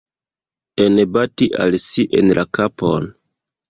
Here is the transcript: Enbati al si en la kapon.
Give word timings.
Enbati 0.85 1.47
al 1.63 1.79
si 1.87 2.09
en 2.23 2.37
la 2.41 2.51
kapon. 2.59 3.13